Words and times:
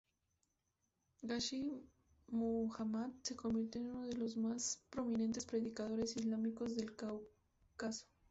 Ghazi 1.21 1.69
Muhammad 2.33 3.11
se 3.21 3.35
convirtió 3.35 3.81
en 3.81 3.91
uno 3.91 4.07
de 4.07 4.15
los 4.17 4.35
más 4.35 4.81
prominentes 4.89 5.45
predicadores 5.45 6.17
islámicos 6.17 6.75
del 6.75 6.95
Cáucaso. 6.95 8.07